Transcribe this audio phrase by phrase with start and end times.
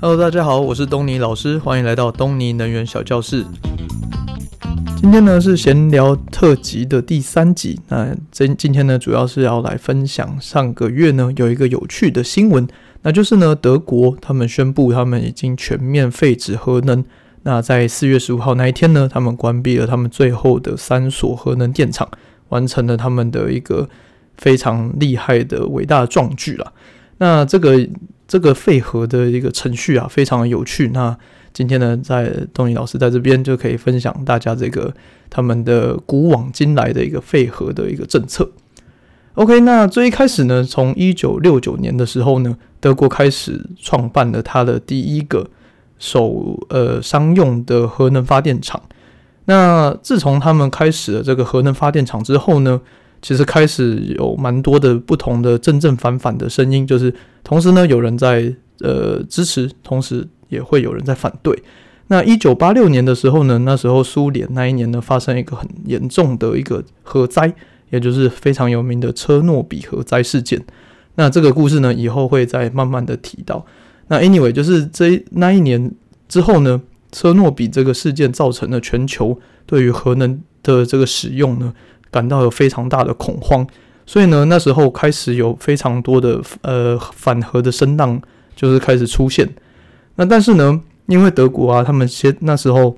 [0.00, 3.44] Hello，大家好，我是东尼老师，欢迎来到东尼能源小教室。
[4.96, 7.80] 今天呢是闲聊特辑的第三集。
[7.88, 12.66] 那今今天呢主要是要来分享上个月呢有一个有趣的新闻，
[13.02, 17.04] 那就是呢德国他们宣布他们已经全面废止核能。
[17.44, 22.08] 那在四月十五号那一天呢，他们关闭了他们最后的三所核能电厂，
[22.50, 23.88] 完成了他们的一个
[24.36, 26.72] 非常厉害的伟大壮举了。
[27.18, 27.88] 那这个
[28.32, 30.88] 这个废核的一个程序啊，非常的有趣。
[30.94, 31.14] 那
[31.52, 34.90] 今天呢，在东尼老师在这边就可以分享大家这个
[35.28, 38.50] 他们的古往今来的一个废核的一个政策。
[39.34, 45.50] OK，那最一开始呢，从一九六九年的时候呢，德国开始创办了它的第一个
[45.98, 48.80] 首呃商用的核能发电厂。
[49.44, 52.80] 那自从他们开始了这个核能发电厂之后呢，
[53.22, 61.56] 其实开始有蛮多的不同的正正反反的声音，就是同时呢，有人在呃支持，同时也会有人在反对。
[62.08, 67.54] 那一九八六年的时候呢，那时候苏联那一年呢，发生一个很严重的一个核灾，
[67.90, 70.60] 也就是非常有名的车诺比核灾事件。
[71.14, 73.64] 那这个故事呢，以后会再慢慢的提到。
[74.08, 75.90] 那 anyway，就是这那一年
[76.28, 81.72] 之后呢，车诺比这个事件造成了全球对于核能的这个使用呢。
[82.12, 83.66] 感到有非常大的恐慌，
[84.06, 88.20] 所以呢，那时候开始有非常多的呃反核的声浪，
[88.54, 89.48] 就是开始出现。
[90.16, 92.94] 那但是呢，因为德国啊，他们先那时候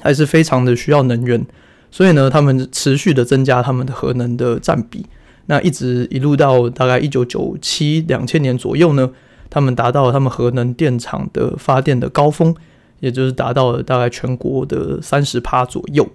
[0.00, 1.44] 还是非常的需要能源，
[1.90, 5.04] 所以呢，他们持续的增加他们的核能的占比。
[5.46, 9.10] 那一直一路到大概一九九七两千年左右呢，
[9.50, 12.54] 他们达到了他们核能电厂的发电的高峰，
[13.00, 16.08] 也就是达到了大概全国的三十趴左右。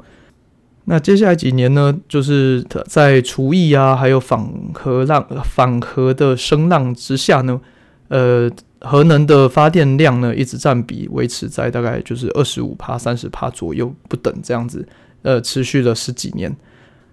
[0.89, 4.41] 那接下来几年呢，就是在除役啊，还有反
[4.73, 7.59] 核浪、反核的声浪之下呢，
[8.07, 8.49] 呃，
[8.79, 14.87] 核能的发电量呢，一直占比维持在大概就是二十五趴、三十趴左右不等这样子，
[15.23, 16.55] 呃，持续了十几年。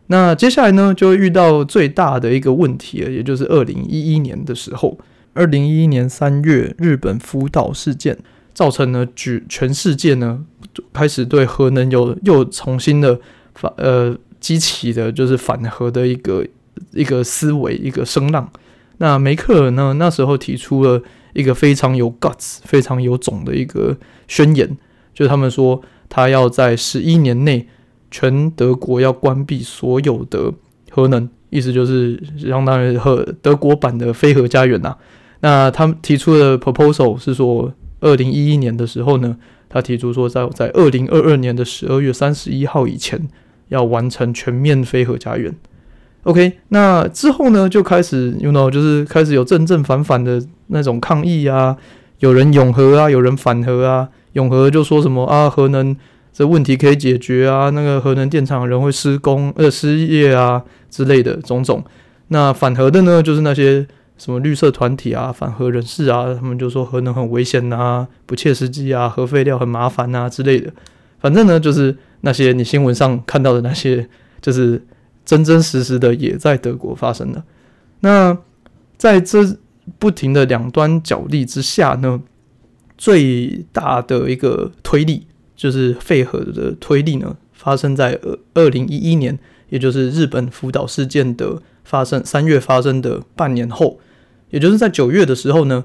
[0.06, 4.96] 那接下来呢，就会遇到最大的一个问题了，也就是二零一一年的时候，
[5.32, 8.16] 二零一一年三月，日本福岛事件
[8.52, 10.44] 造成了举全世界呢
[10.92, 13.18] 开始对核能有又重新的。
[13.54, 16.46] 反呃，激起的就是反核的一个
[16.92, 18.50] 一个思维，一个声浪。
[18.98, 23.96] 那梅克尔呢，那时候提出了一个非常有 guts、非常有种的一个
[24.28, 24.76] 宣言，
[25.12, 27.68] 就是他们说他要在十一年内
[28.10, 30.52] 全德国要关闭所有的
[30.90, 34.96] 核能，意思就是相当于和德国版的非核家园呐。
[35.40, 39.36] 那他们提出的 proposal 是说，二零一一年的时候呢，
[39.68, 43.28] 他提出说在在二零二二年的十二月三十一号以前。
[43.74, 45.52] 要完成全面非核家园
[46.22, 51.76] ，OK，那之后呢，就开始，you know，就是开始有正正反反的那种抗议啊，
[52.20, 55.94] 有人拥核啊，有人反核啊，拥核就说什么啊，核能
[56.32, 61.84] 这问题可以解决啊，那个核能电厂人会施工呃失业啊之类的种种。
[62.28, 63.84] 那反核的呢，就是那些
[64.16, 70.72] 什么绿色团体啊、反核人士啊，他们就说核能很危险啊、不切实际啊、核废料很麻烦啊之类的。
[71.18, 71.96] 反正呢，就是。
[72.24, 74.08] 那些你新闻上看到的那些，
[74.40, 74.82] 就是
[75.26, 77.44] 真真实实的也在德国发生了。
[78.00, 78.36] 那
[78.96, 79.58] 在这
[79.98, 82.22] 不停的两端角力之下呢，
[82.96, 94.00] 最大的一个推力就是废核的推力呢，发生在二二零一一年，也就是日本福岛事件的发生三月发生的半年后，
[94.48, 95.84] 也就是在九月的时候呢，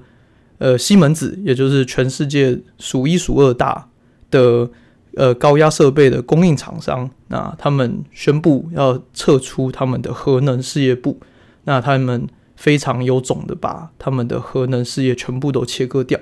[0.59, 3.89] 呃，西门子也就是全世界数一数二大
[4.31, 4.69] 的。
[5.15, 11.19] 呃，高压设备的供应厂商，那他们宣布要撤出他们的核能事业部，
[11.63, 16.19] 那他们非常有种的把他们的核能事业全部都切割掉。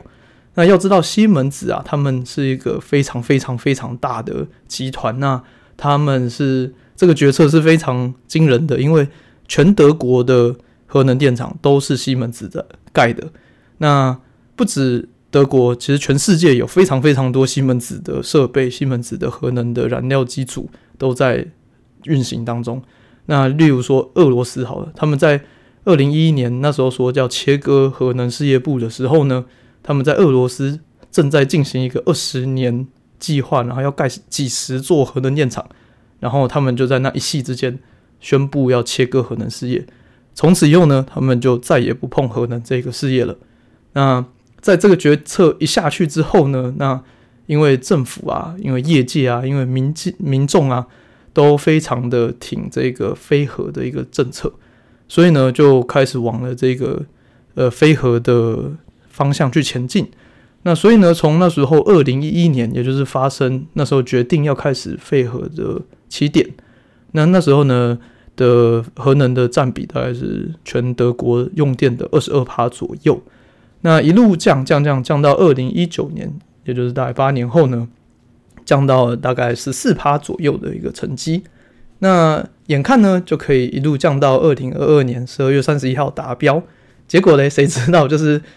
[0.55, 5.43] 那要知道西门子啊，他们是一个非常非常非常大的集团，那
[5.75, 9.07] 他们是这个决策是非常惊人的，因为
[9.47, 10.55] 全德国的
[10.85, 13.29] 核能电厂都是西门子的盖的，
[13.79, 14.17] 那
[14.55, 15.09] 不止。
[15.29, 21.45] 德国其实全世界有非常非常多西门子的设备，西门子的核能的燃料机组都在
[22.03, 22.81] 运行当中。
[23.25, 25.41] 那例如说俄罗斯好了，他们在
[25.83, 29.45] 二零一一年那时候说叫切割核能事业部的时候呢，
[29.83, 30.79] 他们在俄罗斯
[31.11, 32.87] 正在进行一个二十年
[33.19, 35.67] 计划，然后要盖几十座核能电厂，
[36.21, 37.77] 然后他们就在那一夕之间
[38.21, 39.85] 宣布要切割核能事业，
[40.33, 43.35] 从此以后呢，他们就再也不碰核能这个事业了。
[43.93, 44.23] 那
[44.59, 47.01] 在这个决策一下去之后呢，那
[47.45, 50.85] 因为政府啊，因为业界啊，因为民民众啊，
[51.31, 54.51] 都非常的挺这个非核的一个政策，
[55.07, 57.05] 所以呢，就开始往了这个
[57.53, 58.71] 呃非核的
[59.07, 60.09] 方向去前进。
[60.63, 66.49] 那所以呢，从那时候二零一一年，也就是发生那时候决定要开始废核的起点。
[67.13, 67.97] 那那时候呢
[68.35, 73.21] 的核能的占比大概是全德国用电的二十二趴左右。
[73.81, 76.33] 那一路降降降降到二零一九年，
[76.65, 77.87] 也就是大概八年后呢，
[78.65, 81.43] 降到大概十四趴左右的一个成绩。
[81.99, 86.61] 那眼看呢就可以一路降到二零二二年十二月三十一号达标。
[87.07, 88.41] 结果嘞，谁知道就是。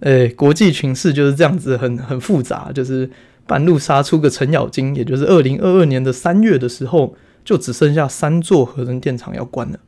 [0.00, 2.70] 诶、欸，国际情势就是这样子很，很很复杂。
[2.74, 3.08] 就是
[3.46, 9.78] 半路杀出个程咬金，也就是二零二二年的三月的时候，就只剩下三座核能电厂要关了。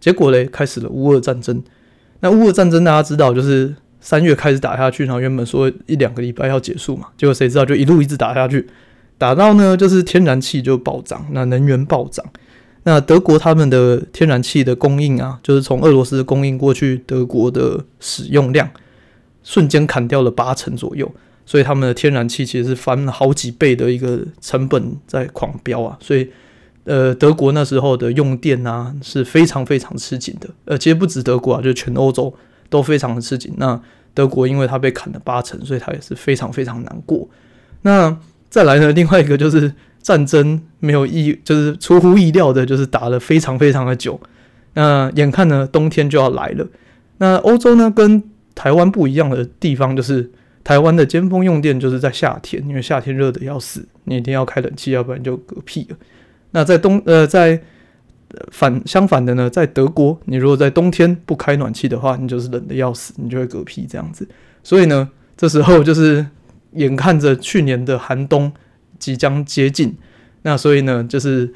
[0.00, 1.62] 结果嘞，开始了乌俄战争。
[2.18, 8.66] 那乌俄战争大家知道，就是三月开始打下去，然后原本说一两个礼拜要结束嘛，结果谁知道就一路一直打下去，
[9.18, 12.24] 打到呢就是天然气就暴涨，那能源暴涨。
[12.82, 18.70] 那德国他们的天然气的供应啊，就是从俄罗斯供应过去德国的使用量。
[19.42, 21.10] 瞬间砍掉了八成左右，
[21.46, 26.28] 所以他们的天然气其实是翻了好几倍的一个成本在狂飙啊，所以
[26.84, 32.32] 呃，德国那时候的用电啊是非常非常吃紧的，呃，其实不止德国啊，就全欧洲
[32.70, 33.52] 都非常的吃紧。
[33.58, 33.78] 那
[34.14, 37.28] 德国因为它被砍了八成，所以它也是非常非常难过。
[37.82, 38.16] 那
[38.48, 39.72] 再来呢，另外一个就是
[40.02, 44.18] 战争没有意，就是出乎意料的，就是打了非常非常的久。
[44.74, 46.66] 那眼看呢，冬天就要来了，
[47.18, 48.22] 那欧洲呢跟
[48.54, 50.30] 台湾不一样的地方就是，
[50.62, 55.96] 台湾的尖峰用电就是在夏天，因为夏天热得要死，你一定要开冷气，要不然就嗝屁了。
[56.52, 57.60] 那在冬呃，在
[58.50, 64.28] 反相反的呢，在德国，你如果在冬天不开暖气的话，你就是冷的要死，你就会嗝屁这样子。
[64.62, 66.26] 所以呢，这时候就是
[66.72, 68.52] 眼看着去年的寒冬
[68.98, 69.96] 即将接近，
[70.42, 71.52] 那所以呢，就是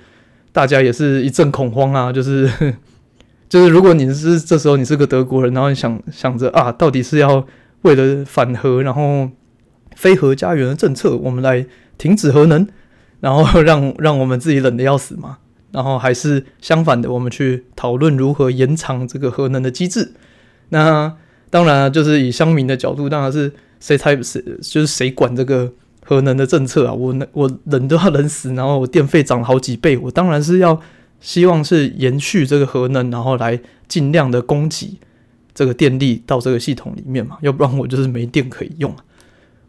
[0.52, 2.74] 大家也是一阵恐慌啊， 就是。
[3.46, 7.46] 就是如果你是这时候你是个德国人，然后你想想着啊，到底是要
[7.82, 9.30] 为了反核，然后
[9.94, 11.64] 非核家园的政策，我们来
[11.96, 12.66] 停止核能，
[13.20, 15.38] 然后让让我们自己冷的要死嘛？
[15.74, 20.12] 然后还是相反的，我们去讨论如何延长这个核能的机制？
[20.70, 21.14] 那
[21.50, 25.70] 当然就是以乡民的角度，当然是谁才谁就是谁管这个
[26.02, 26.94] 核能的政策啊？
[26.94, 30.80] 我我冷都要冷死，然后我电费涨好几倍，我当然是要。
[31.20, 34.98] 希望是延续这个核能，然后来尽量的供给
[35.54, 38.94] 这个电力到这个系统里面嘛，要不然我就是没电可以用。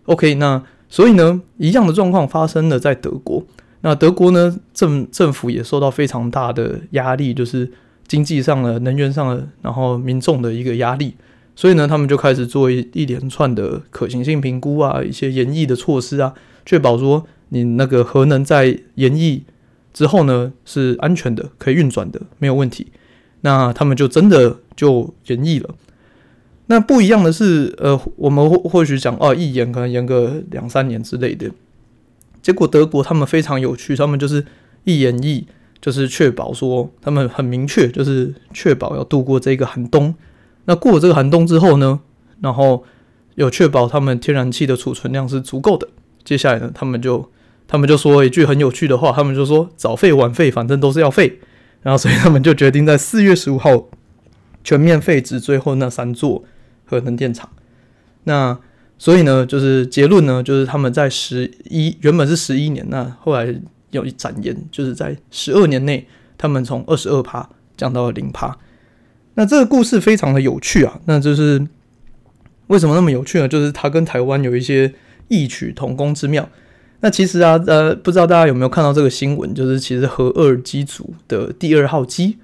[0.03, 3.41] OK，那所以呢，一样的状况发生了在德国。
[3.85, 7.71] 那德国呢，政政府也受到非常大的压力，就是
[8.07, 11.13] 经济上的、能源上的，然后民众的一个压力。
[11.55, 16.33] 所以呢，他们就开始做一一连串的可行性评估啊，一些延役的措施啊，
[16.65, 19.43] 确保说你那个核能在延役。
[19.93, 22.87] 之后呢，是安全的，可以运转的，没有问题。
[23.41, 25.69] 那他们就真的就延役了。
[26.65, 31.51] 那不一样的是，呃，我们或或许讲哦，一延可能延个两三年之类的。
[32.45, 34.45] 结果德国他们非常有趣，他们就是
[34.83, 35.47] 一言一，
[35.81, 40.13] 就是确保说他们很明确，就是确保要度过这个寒冬。
[40.65, 42.01] 那过了这个寒冬之后呢，
[42.41, 42.83] 然后
[43.33, 45.87] 有确保他们天然气的储存量是足够的。
[46.23, 47.31] 接下来呢，他们就。
[47.67, 51.39] 他们就说一句很有趣的话，他们就说早废晚废，反正都是要废。
[51.81, 53.87] 然后，所以他们就决定在四月十五号
[54.63, 56.43] 全面废止最后那三座
[56.85, 57.49] 核能电厂。
[58.25, 58.59] 那
[58.97, 63.53] 所以呢，就是结论呢，就是他们在十一原本是十一年，那后来
[63.91, 68.57] 有一展延，就是在十二年内，他们从二十二趴降到了零趴。
[69.35, 71.61] 那这个故事非常的有趣啊，那就是
[72.67, 73.47] 为什么那么有趣呢？
[73.47, 74.93] 就是它跟台湾有一些
[75.27, 76.47] 异曲同工之妙。
[77.01, 79.53] 那其实啊，呃，不知道大家有没有看到这个新闻？
[79.53, 82.37] 就是其实核二机组的第二号机，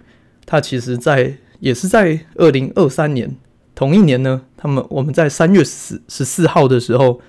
[0.46, 3.36] 它其实在也是在二零二三年
[3.82, 4.40] 同一年呢。
[4.56, 7.20] 他们我们在三月十十四号的时候，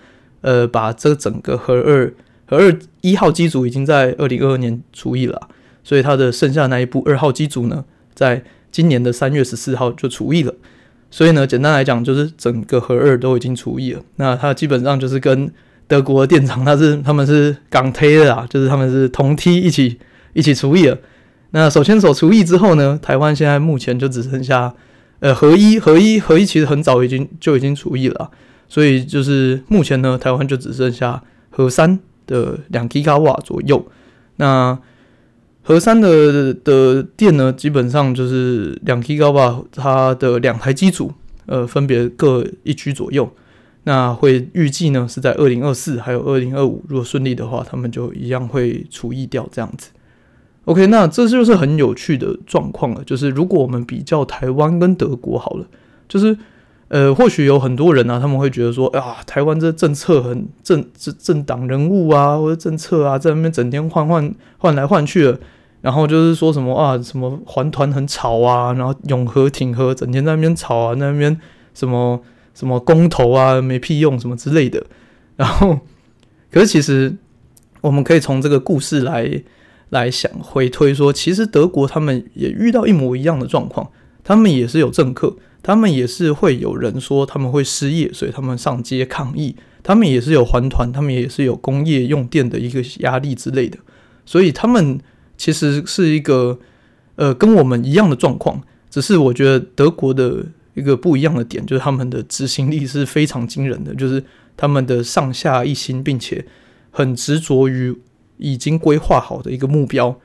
[0.43, 2.13] 呃，把这整个核二
[2.45, 5.49] 核二一号机组已经在二零二二年除役了，
[5.83, 7.83] 所以它的剩下那一部二号机组呢，
[8.13, 10.55] 在今年的三月十四号就除役了。
[11.11, 14.03] 所以呢，简单来讲，就是整个核二都已经除役了。
[14.17, 15.51] 那它基本上就是跟
[15.89, 19.99] 德国的电厂，它是他们是港推的啊，就是他们是同梯一起
[20.35, 20.99] 一起除役了。
[21.53, 24.75] 那手牵手除役之后呢，台湾现在目前就只剩下
[25.23, 28.29] 呃核一核一核一，其实很早已经就已经除役了，
[28.69, 33.87] 所以就是目前呢，台湾就只剩下核三的两吉瓦左右。
[34.37, 34.76] 那
[35.62, 41.12] 核三的的电呢，基本上就是两吉瓦，它的两台机组，
[41.47, 43.31] 呃，分别各一区左右。
[43.85, 49.91] 那会预计呢是在二零二四还有二零二五，如果顺利的话，他们就一样会除役掉这样子。
[50.66, 53.02] OK，那这就是很有趣的状况了。
[53.04, 55.66] 就是如果我们比较台湾跟德国好了，
[56.09, 56.37] 就是
[56.88, 65.40] 呃，或许有很多人啊，他们会觉得说啊，台湾这政策很政政政党人物啊，或者政策啊，在那边整天换换换来换去的，
[65.81, 71.37] 然后就是说什么啊，什么环团很吵啊，然后永和挺和，整天在那边吵啊，那边
[71.75, 72.21] 什么
[72.54, 74.85] 什么公投啊，没屁用什么之类的。
[75.35, 75.81] 然后，
[76.52, 77.16] 可是其实
[77.81, 79.42] 我们可以从这个故事来
[79.93, 83.91] 来想回推说，其实德国他们也遇到一模一样的状况，
[84.25, 85.37] 他们也是有政客。
[85.63, 89.55] 他们也是会有人说他们会失业，所以他们上街抗议。
[89.85, 93.79] 他们也是有环团，他们也是有工业用电的一个压力之类的。
[94.27, 94.99] 所以他们
[95.37, 96.59] 其实是一个
[97.15, 100.45] 呃跟我们一样的状况，只是我觉得德国的
[100.75, 104.25] 一个不一样的点就是他们的执行力是非常惊人的，就是
[104.57, 106.45] 他们的上下一心，并且
[106.91, 107.97] 很执着于
[108.43, 110.19] 已经规划好的一个目标、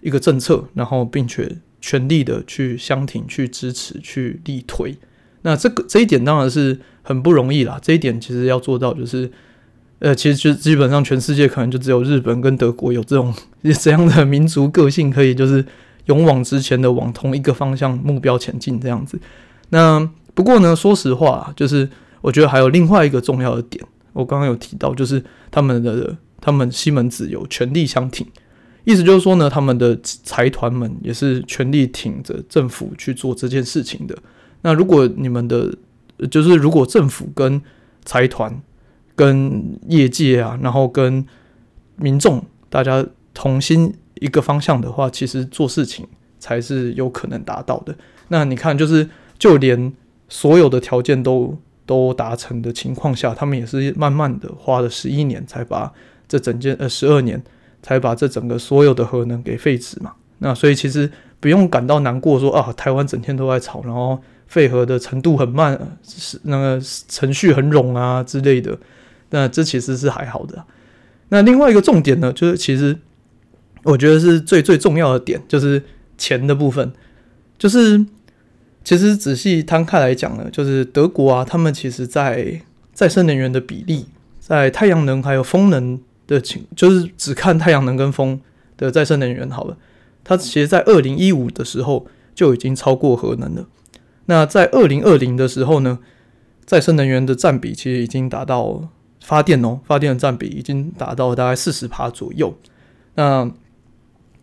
[0.00, 1.58] 一个政策，然后并且。
[1.86, 4.96] 全力的去相挺、去支持、去力推，
[5.42, 7.78] 那这个这一点当然是很不容易啦。
[7.82, 9.30] 这一点其实要做到，就是
[9.98, 13.34] 呃，其实就基本上全世界可能就只有日本跟德国有这种
[13.78, 15.62] 这样的民族个性，可以就是
[16.06, 19.20] 勇往直前的往同一个方向目标前进这样子。
[19.68, 21.86] 那不过呢，说实话，就是
[22.22, 28.26] 我觉得还有另外一个重要的点，我刚刚有提到，就是他们的他们西门子有全力相挺。
[28.84, 34.14] 意思就是说呢，他们的财团们也是全力挺着政府去做这件事情的。
[34.60, 35.74] 那如果你们的，
[36.30, 37.62] 就是如果政府跟
[38.04, 38.60] 财团、
[39.16, 41.24] 跟业界啊，然后跟
[41.96, 46.06] 民众大家同心一个方向的话，其实做事情
[46.38, 47.96] 才是有可能达到的。
[48.28, 49.08] 那你看，就是
[49.38, 49.90] 就连
[50.28, 55.90] 所有的条件都都达成的情况下，他们也是慢慢的花了十一年才把
[56.34, 57.42] 这整件呃十二年。
[57.86, 60.10] 才把这整个所有的核能给废止嘛。
[60.38, 68.78] 那所以其实不用感到难过说，啊，台湾整天都在吵，然后废核的程度很慢，是那个程序很冗啊之类的。
[69.28, 70.64] 那这其实是还好的。
[71.28, 72.98] 那另外一个重点呢，就是其实
[73.82, 75.82] 我觉得是最最重要的点，就是
[76.16, 76.90] 钱的部分。
[77.58, 78.02] 就是
[78.82, 82.62] 其实仔细摊开来讲呢，就是德国啊，他们其实在
[82.94, 84.06] 再生能源的比例，
[84.40, 86.00] 在太阳能还有风能。
[86.26, 88.40] 的情就是只看太阳能跟风
[88.76, 89.76] 的再生能源好了，
[90.22, 93.66] 它其实在二零一五的时候就已经超过核能了。
[94.26, 95.98] 那在二零二零的时候呢，
[96.64, 98.88] 再生能源的占比其实已经达到
[99.22, 102.56] 发电哦，发电的占比已经达到大概四十趴左右。
[103.14, 103.50] 那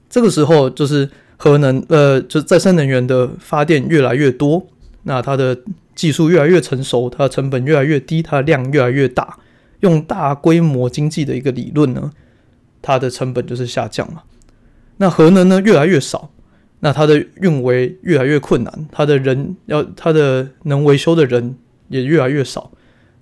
[0.10, 4.68] 这个时候就是核能呃，就再生能源的发电越来越多，
[5.04, 5.58] 那它的
[5.96, 9.40] 技术越来越成熟，它的成本越来越低，它的量越来越大。
[9.82, 12.12] 用大规模经济的一个理论呢，
[12.82, 14.24] 它的成本就是下降嘛。
[14.98, 16.32] 那核能呢越来越少，
[16.80, 21.56] 那它的运维越来越困难，它的人要它的能维修的人
[21.90, 22.72] 也越来越少，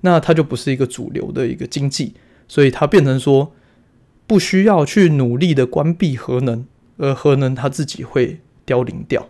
[0.02, 2.14] 那它就不是一个主流的一个经济，
[2.48, 3.54] 所以它变成说
[4.28, 6.66] 不需要去努力的关闭核能，
[6.98, 9.30] 而核能它自己会凋零掉。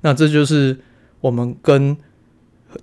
[0.00, 0.78] 那这就是
[1.20, 1.96] 我们跟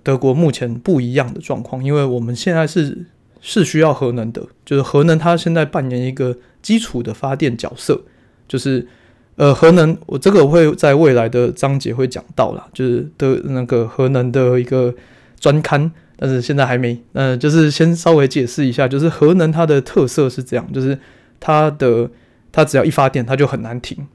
[0.02, 3.08] 德国目前不一样的状况，因为我们现在是。
[3.48, 8.02] 是需要核能的，就是核能它现在扮演一个基础的发电角色，
[8.48, 8.88] 就是
[9.36, 14.92] 呃核能，我这个会在未来的章节会讲到啦，就是的那个核能的一个
[15.40, 20.98] 专刊，但是现在还没，呃，就是先稍微解释一下，就是核能它的特色是这样，就是
[21.40, 22.10] 它的
[22.52, 24.08] 它只要一发电，它就很难停，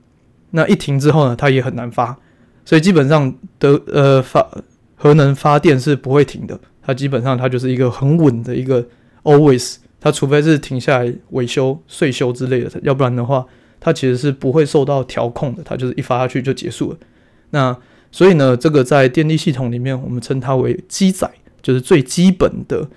[0.51, 2.19] 那一停之后呢，它也很难发，
[2.65, 4.45] 所以基本上的呃发
[4.97, 8.85] 核能发电是不会停的，它基本上它就是一个很稳的一个。
[9.23, 13.47] Always，它除非是停下来维修、岁修之类的，要不然的话，
[13.79, 15.63] 它其实是不会受到调控的。
[15.63, 16.99] 它就是一发下去就结束了。
[17.51, 17.77] 那
[18.11, 21.31] 所以呢，这个在电力系统里面，我们称它为基载，
[21.63, 22.89] 就是最基本的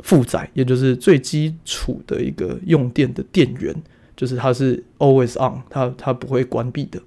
[0.00, 3.74] 负载，也就是最基础的一个用电的电源，
[4.16, 7.00] 就是它是 Always on，它它不会关闭的。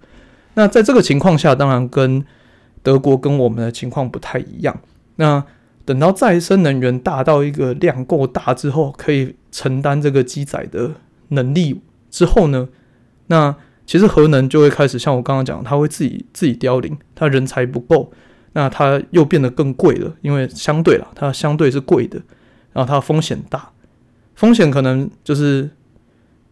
[0.54, 2.24] 那在这个情况下，当然跟
[2.82, 4.80] 德国跟我们的情况不太一样。
[5.16, 5.44] 那
[5.86, 10.92] 等到再生能源大到一个量够大之后，可以承担这个机载的
[11.30, 12.70] 能力之后呢，
[13.28, 18.12] 那其实核能就会开始像我刚刚讲，它会自己自己凋零，它人才不够，
[18.54, 22.22] 那它又变得更贵了，因为相对啦，它相对是贵的，
[22.72, 23.70] 然后它风险大，
[24.36, 25.70] 风险可能就是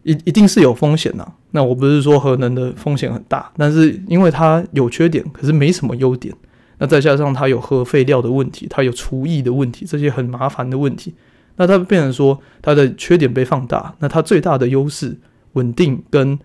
[0.02, 1.26] 一一定是有风险呐。
[1.52, 6.34] 那我不是说核能的风险很大，但是因为它有缺点，可是没什么优点。
[6.82, 11.14] 那再加上它有核废料的问题，它有厨役的问题，这些很麻烦的问题，
[11.54, 15.16] 那它变成说它的缺点被放大，那它最大的优势
[15.52, 16.36] 稳定跟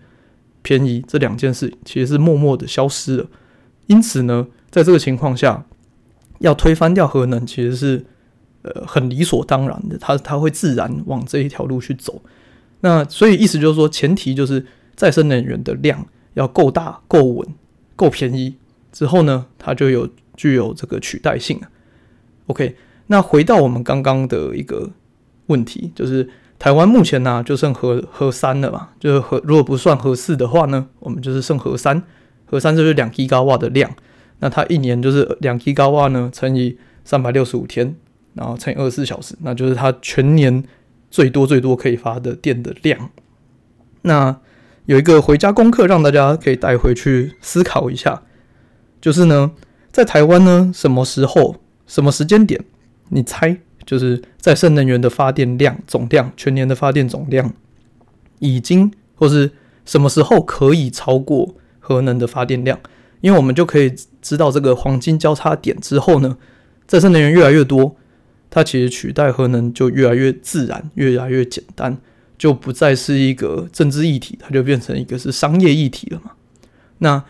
[0.62, 3.26] 便宜这两件事其实是默默的消失了。
[3.86, 5.66] 因此呢，在这个情况下，
[6.38, 8.06] 要推翻掉核能，其实是
[8.62, 12.22] 呃很理所当然的，它它会自然往这一条路去走。
[12.82, 14.64] 那所以意思就是说，前提就是
[14.94, 17.48] 再生能源的量要够大、够稳、
[17.96, 18.54] 够便宜，
[18.92, 21.60] 之后呢，它就有具有这个取代性。
[22.46, 22.76] OK，
[23.08, 24.88] 那回到我们刚刚的一个
[25.48, 32.02] 问题，就是台湾目前呢、就剩核核三了嘛，就是核如果不算核四的话呢，我们就是剩核三，
[32.46, 33.90] 核三就是两吉瓦的量，
[34.38, 37.94] 那它一年就是两吉瓦呢乘以三百六十五天，
[38.32, 40.64] 然后乘以二十四小时，那就是它全年。
[41.10, 43.08] 最多最多可以发的电的量，
[44.02, 44.38] 那
[44.84, 48.24] 有一个回家功课，让大家可以带回去思考一下，
[49.00, 49.52] 就是呢，
[49.90, 52.64] 在台湾呢，什么时候、什么时间点，
[53.08, 57.52] 你猜，就是再生能源的发电量总量，全年的发电总量，
[58.38, 59.50] 已经或是
[59.84, 62.78] 什么时候可以超过核能的发电量？
[63.20, 63.92] 因为我们就可以
[64.22, 66.36] 知道这个黄金交叉点之后呢，
[66.86, 67.96] 再生能源越来越多。
[68.50, 71.98] 它其实取代核能就越来越自然，越来越简单，
[72.38, 76.32] 就不再是一个政治议题，它就变成一个是商业议题了嘛。
[76.98, 77.22] 那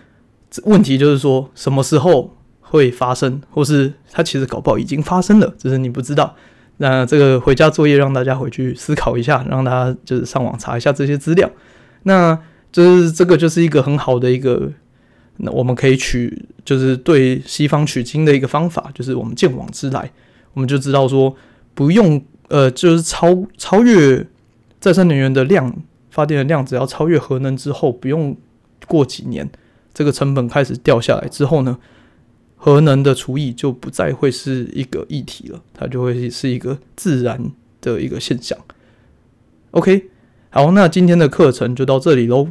[0.64, 2.36] 问题就是说，什么时候
[2.70, 6.34] 会发生，或是它其实搞不好已经发生了，只是你不知道。
[6.76, 11.50] 那这个回家作业让大家回去思考一下，让大家就是上网查一下这些资料。
[12.04, 12.38] 那
[12.70, 14.70] 就是这个就是一个很好的一个，
[15.38, 20.10] 那我们可以取，就是对西方取经的一个方法，就是我们见往知来。
[20.52, 21.34] 我们就知道说，
[21.74, 24.26] 不用呃，就是超超越
[24.78, 25.74] 再生能源的量，
[26.10, 28.36] 发电的量，只要超越核能之后，不用
[28.86, 29.48] 过几年，
[29.92, 31.78] 这个成本开始掉下来之后呢，
[32.60, 37.40] 核能的除役就不再会是一个议题了，它就会是一个自然
[37.80, 38.58] 的一个现象。
[39.70, 40.10] OK，
[40.50, 42.48] 好，那今天的课程就到这里喽，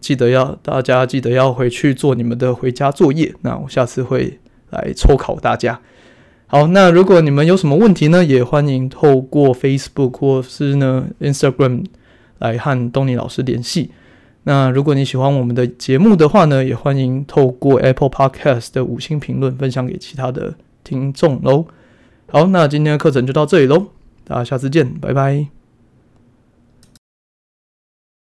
[0.00, 5.80] 记得要大家记得要回去做你们的回家作业，那我下次会来抽考大家。
[6.48, 11.84] 好，那如果你们有什么问题呢，也欢迎透过 Facebook 或是呢 Instagram
[12.38, 13.92] 来和东尼老师联系。
[14.48, 20.54] 那如果你喜欢我们的节目的话呢，也欢迎透过 Apple Podcast 的五星评论分享给其他的
[20.84, 21.66] 听众喽。
[22.28, 23.88] 好，那今天的课程就到这里喽，
[24.24, 25.55] 大家下次见，拜拜。